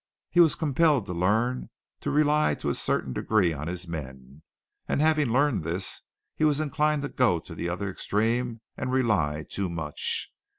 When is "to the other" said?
7.41-7.87